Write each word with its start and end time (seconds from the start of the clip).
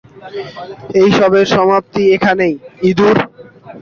এসবের 1.01 1.45
সমাপ্তি 1.55 2.01
এখানেই, 2.15 2.53
ইঁদুর। 2.89 3.17